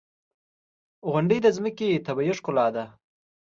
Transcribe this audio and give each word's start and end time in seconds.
•غونډۍ 1.11 1.39
د 1.43 1.47
ځمکې 1.57 2.03
طبیعي 2.05 2.33
ښکلا 2.37 2.67
ده. 2.75 2.85